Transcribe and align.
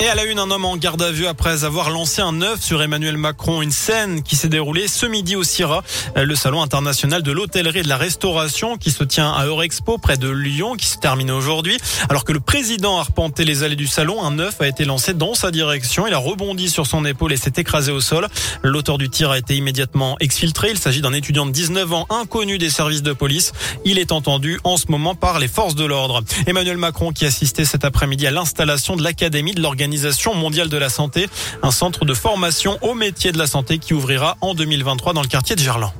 Et 0.00 0.08
à 0.08 0.16
la 0.16 0.24
une, 0.24 0.40
un 0.40 0.50
homme 0.50 0.64
en 0.64 0.76
garde 0.76 1.00
à 1.02 1.12
vue 1.12 1.28
après 1.28 1.62
avoir 1.62 1.88
lancé 1.88 2.20
un 2.20 2.42
œuf 2.42 2.60
sur 2.60 2.82
Emmanuel 2.82 3.16
Macron. 3.16 3.62
Une 3.62 3.70
scène 3.70 4.24
qui 4.24 4.34
s'est 4.34 4.48
déroulée 4.48 4.88
ce 4.88 5.06
midi 5.06 5.36
au 5.36 5.44
CIRA, 5.44 5.84
le 6.16 6.34
salon 6.34 6.62
international 6.62 7.22
de 7.22 7.30
l'hôtellerie 7.30 7.78
et 7.78 7.82
de 7.84 7.88
la 7.88 7.96
restauration 7.96 8.76
qui 8.76 8.90
se 8.90 9.04
tient 9.04 9.30
à 9.32 9.46
Eurexpo 9.46 9.98
près 9.98 10.16
de 10.16 10.28
Lyon, 10.28 10.74
qui 10.74 10.86
se 10.86 10.98
termine 10.98 11.30
aujourd'hui. 11.30 11.78
Alors 12.10 12.24
que 12.24 12.32
le 12.32 12.40
président 12.40 12.96
a 12.96 13.00
arpenté 13.00 13.44
les 13.44 13.62
allées 13.62 13.76
du 13.76 13.86
salon, 13.86 14.22
un 14.24 14.40
œuf 14.40 14.60
a 14.60 14.66
été 14.66 14.84
lancé 14.84 15.14
dans 15.14 15.34
sa 15.34 15.52
direction. 15.52 16.08
Il 16.08 16.12
a 16.12 16.18
rebondi 16.18 16.68
sur 16.68 16.88
son 16.88 17.04
épaule 17.04 17.32
et 17.32 17.36
s'est 17.36 17.52
écrasé 17.56 17.92
au 17.92 18.00
sol. 18.00 18.26
L'auteur 18.64 18.98
du 18.98 19.08
tir 19.08 19.30
a 19.30 19.38
été 19.38 19.56
immédiatement 19.56 20.16
exfiltré. 20.18 20.70
Il 20.72 20.78
s'agit 20.78 21.02
d'un 21.02 21.12
étudiant 21.12 21.46
de 21.46 21.52
19 21.52 21.92
ans 21.92 22.06
inconnu 22.10 22.58
des 22.58 22.70
services 22.70 23.04
de 23.04 23.12
police. 23.12 23.52
Il 23.84 24.00
est 24.00 24.10
entendu 24.10 24.58
en 24.64 24.76
ce 24.76 24.86
moment 24.88 25.14
par 25.14 25.38
les 25.38 25.48
forces 25.48 25.76
de 25.76 25.84
l'ordre. 25.84 26.24
Emmanuel 26.48 26.78
Macron 26.78 27.12
qui 27.12 27.26
assistait 27.26 27.64
cet 27.64 27.84
après-midi 27.84 28.26
à 28.26 28.32
l'installation 28.32 28.96
de 28.96 29.04
l'Académie 29.04 29.54
de 29.54 29.62
l'organisation 29.62 29.83
l'Organisation 29.84 30.34
mondiale 30.34 30.70
de 30.70 30.78
la 30.78 30.88
santé, 30.88 31.28
un 31.62 31.70
centre 31.70 32.06
de 32.06 32.14
formation 32.14 32.78
au 32.80 32.94
métier 32.94 33.32
de 33.32 33.38
la 33.38 33.46
santé 33.46 33.78
qui 33.78 33.92
ouvrira 33.92 34.38
en 34.40 34.54
2023 34.54 35.12
dans 35.12 35.20
le 35.20 35.28
quartier 35.28 35.56
de 35.56 35.60
Gerland. 35.60 35.92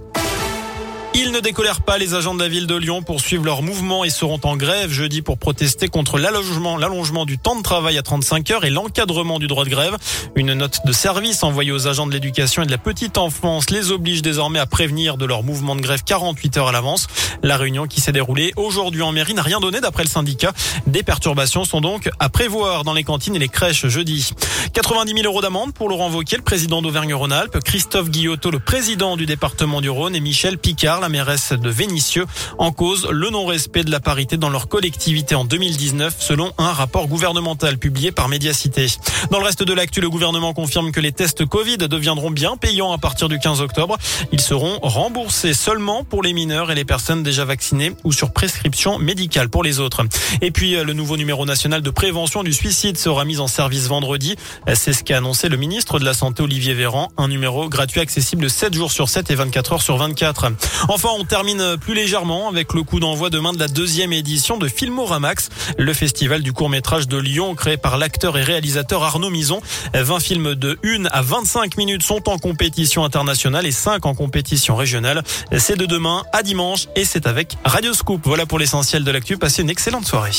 Ils 1.16 1.30
ne 1.30 1.38
décolèrent 1.38 1.82
pas. 1.82 1.96
Les 1.96 2.14
agents 2.14 2.34
de 2.34 2.40
la 2.40 2.48
ville 2.48 2.66
de 2.66 2.74
Lyon 2.74 3.02
poursuivent 3.02 3.44
leur 3.44 3.62
mouvement 3.62 4.02
et 4.02 4.10
seront 4.10 4.40
en 4.42 4.56
grève 4.56 4.90
jeudi 4.90 5.22
pour 5.22 5.38
protester 5.38 5.86
contre 5.86 6.18
l'allongement, 6.18 6.76
l'allongement 6.76 7.24
du 7.24 7.38
temps 7.38 7.54
de 7.54 7.62
travail 7.62 7.96
à 7.98 8.02
35 8.02 8.50
heures 8.50 8.64
et 8.64 8.70
l'encadrement 8.70 9.38
du 9.38 9.46
droit 9.46 9.64
de 9.64 9.70
grève. 9.70 9.96
Une 10.34 10.54
note 10.54 10.80
de 10.84 10.92
service 10.92 11.44
envoyée 11.44 11.70
aux 11.70 11.86
agents 11.86 12.08
de 12.08 12.12
l'éducation 12.12 12.64
et 12.64 12.66
de 12.66 12.72
la 12.72 12.78
petite 12.78 13.16
enfance 13.16 13.70
les 13.70 13.92
oblige 13.92 14.22
désormais 14.22 14.58
à 14.58 14.66
prévenir 14.66 15.16
de 15.16 15.24
leur 15.24 15.44
mouvement 15.44 15.76
de 15.76 15.82
grève 15.82 16.02
48 16.04 16.56
heures 16.56 16.68
à 16.68 16.72
l'avance. 16.72 17.06
La 17.44 17.56
réunion 17.56 17.86
qui 17.86 18.00
s'est 18.00 18.10
déroulée 18.10 18.52
aujourd'hui 18.56 19.02
en 19.02 19.12
mairie 19.12 19.34
n'a 19.34 19.42
rien 19.42 19.60
donné 19.60 19.80
d'après 19.80 20.02
le 20.02 20.08
syndicat. 20.08 20.52
Des 20.88 21.04
perturbations 21.04 21.64
sont 21.64 21.80
donc 21.80 22.10
à 22.18 22.28
prévoir 22.28 22.82
dans 22.82 22.92
les 22.92 23.04
cantines 23.04 23.36
et 23.36 23.38
les 23.38 23.48
crèches 23.48 23.86
jeudi. 23.86 24.32
90 24.72 25.14
000 25.14 25.24
euros 25.24 25.42
d'amende 25.42 25.72
pour 25.74 25.88
Laurent 25.88 26.10
Wauquiez, 26.10 26.38
le 26.38 26.42
président 26.42 26.82
d'Auvergne-Rhône-Alpes, 26.82 27.60
Christophe 27.64 28.10
Guillotot, 28.10 28.50
le 28.50 28.58
président 28.58 29.16
du 29.16 29.26
département 29.26 29.80
du 29.80 29.90
Rhône 29.90 30.16
et 30.16 30.20
Michel 30.20 30.58
Picard, 30.58 31.03
la 31.04 31.10
mairesse 31.10 31.52
de 31.52 31.68
Vénissieux, 31.68 32.24
en 32.56 32.72
cause 32.72 33.06
le 33.10 33.28
non-respect 33.28 33.84
de 33.84 33.90
la 33.90 34.00
parité 34.00 34.38
dans 34.38 34.48
leur 34.48 34.68
collectivité 34.68 35.34
en 35.34 35.44
2019, 35.44 36.16
selon 36.18 36.50
un 36.56 36.72
rapport 36.72 37.08
gouvernemental 37.08 37.76
publié 37.76 38.10
par 38.10 38.30
Médiacité. 38.30 38.86
Dans 39.30 39.38
le 39.38 39.44
reste 39.44 39.62
de 39.62 39.72
l'actu, 39.74 40.00
le 40.00 40.08
gouvernement 40.08 40.54
confirme 40.54 40.92
que 40.92 41.00
les 41.00 41.12
tests 41.12 41.44
Covid 41.44 41.76
deviendront 41.76 42.30
bien 42.30 42.56
payants 42.56 42.90
à 42.90 42.96
partir 42.96 43.28
du 43.28 43.38
15 43.38 43.60
octobre. 43.60 43.98
Ils 44.32 44.40
seront 44.40 44.78
remboursés 44.80 45.52
seulement 45.52 46.04
pour 46.04 46.22
les 46.22 46.32
mineurs 46.32 46.70
et 46.70 46.74
les 46.74 46.86
personnes 46.86 47.22
déjà 47.22 47.44
vaccinées 47.44 47.92
ou 48.02 48.10
sur 48.10 48.32
prescription 48.32 48.98
médicale 48.98 49.50
pour 49.50 49.62
les 49.62 49.80
autres. 49.80 50.06
Et 50.40 50.52
puis, 50.52 50.82
le 50.82 50.92
nouveau 50.94 51.18
numéro 51.18 51.44
national 51.44 51.82
de 51.82 51.90
prévention 51.90 52.42
du 52.42 52.54
suicide 52.54 52.96
sera 52.96 53.26
mis 53.26 53.40
en 53.40 53.46
service 53.46 53.88
vendredi. 53.88 54.36
C'est 54.72 54.94
ce 54.94 55.04
qu'a 55.04 55.18
annoncé 55.18 55.50
le 55.50 55.58
ministre 55.58 55.98
de 55.98 56.06
la 56.06 56.14
Santé 56.14 56.42
Olivier 56.42 56.72
Véran. 56.72 57.10
Un 57.18 57.28
numéro 57.28 57.68
gratuit 57.68 58.00
accessible 58.00 58.48
7 58.48 58.72
jours 58.72 58.90
sur 58.90 59.10
7 59.10 59.30
et 59.30 59.34
24 59.34 59.74
heures 59.74 59.82
sur 59.82 59.98
24. 59.98 60.46
Enfin, 60.94 61.08
on 61.18 61.24
termine 61.24 61.76
plus 61.76 61.92
légèrement 61.92 62.48
avec 62.48 62.72
le 62.72 62.84
coup 62.84 63.00
d'envoi 63.00 63.28
demain 63.28 63.52
de 63.52 63.58
la 63.58 63.66
deuxième 63.66 64.12
édition 64.12 64.58
de 64.58 64.68
Filmoramax, 64.68 65.48
le 65.76 65.92
festival 65.92 66.40
du 66.40 66.52
court-métrage 66.52 67.08
de 67.08 67.16
Lyon 67.16 67.56
créé 67.56 67.76
par 67.76 67.98
l'acteur 67.98 68.38
et 68.38 68.44
réalisateur 68.44 69.02
Arnaud 69.02 69.28
Mison. 69.28 69.60
20 69.92 70.20
films 70.20 70.54
de 70.54 70.78
1 70.84 71.06
à 71.06 71.20
25 71.20 71.76
minutes 71.78 72.04
sont 72.04 72.28
en 72.28 72.38
compétition 72.38 73.04
internationale 73.04 73.66
et 73.66 73.72
5 73.72 74.06
en 74.06 74.14
compétition 74.14 74.76
régionale. 74.76 75.24
C'est 75.58 75.76
de 75.76 75.84
demain 75.84 76.22
à 76.32 76.44
dimanche 76.44 76.86
et 76.94 77.04
c'est 77.04 77.26
avec 77.26 77.56
Radio 77.64 77.92
Scoop. 77.92 78.20
Voilà 78.22 78.46
pour 78.46 78.60
l'essentiel 78.60 79.02
de 79.02 79.10
l'actu. 79.10 79.36
Passez 79.36 79.62
une 79.62 79.70
excellente 79.70 80.06
soirée. 80.06 80.30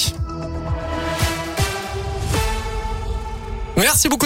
Merci 3.76 4.08
beaucoup. 4.08 4.24